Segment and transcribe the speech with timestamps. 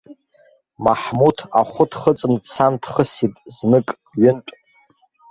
[0.83, 3.87] Маҳмуҭ ахәы дхыҵны дцан дхысит знык,
[4.21, 4.53] ҩынтә.